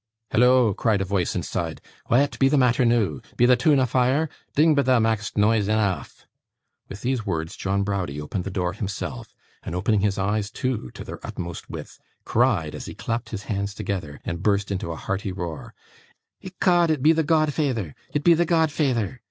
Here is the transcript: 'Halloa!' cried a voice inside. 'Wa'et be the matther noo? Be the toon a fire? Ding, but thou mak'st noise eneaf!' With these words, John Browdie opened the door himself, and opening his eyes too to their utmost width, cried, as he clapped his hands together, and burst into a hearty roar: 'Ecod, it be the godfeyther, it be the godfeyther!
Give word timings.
'Halloa!' 0.31 0.73
cried 0.73 0.99
a 0.99 1.05
voice 1.05 1.35
inside. 1.35 1.79
'Wa'et 2.09 2.39
be 2.39 2.49
the 2.49 2.57
matther 2.57 2.85
noo? 2.85 3.21
Be 3.37 3.45
the 3.45 3.55
toon 3.55 3.77
a 3.77 3.85
fire? 3.85 4.29
Ding, 4.55 4.73
but 4.73 4.87
thou 4.87 4.97
mak'st 4.97 5.37
noise 5.37 5.67
eneaf!' 5.67 6.25
With 6.89 7.01
these 7.03 7.23
words, 7.27 7.55
John 7.55 7.83
Browdie 7.83 8.19
opened 8.19 8.43
the 8.43 8.49
door 8.49 8.73
himself, 8.73 9.35
and 9.61 9.75
opening 9.75 9.99
his 9.99 10.17
eyes 10.17 10.49
too 10.49 10.89
to 10.95 11.03
their 11.03 11.23
utmost 11.23 11.69
width, 11.69 11.99
cried, 12.25 12.73
as 12.73 12.87
he 12.87 12.95
clapped 12.95 13.29
his 13.29 13.43
hands 13.43 13.75
together, 13.75 14.19
and 14.25 14.41
burst 14.41 14.71
into 14.71 14.91
a 14.91 14.95
hearty 14.95 15.31
roar: 15.31 15.75
'Ecod, 16.41 16.89
it 16.89 17.03
be 17.03 17.13
the 17.13 17.21
godfeyther, 17.23 17.93
it 18.11 18.23
be 18.23 18.33
the 18.33 18.43
godfeyther! 18.47 19.19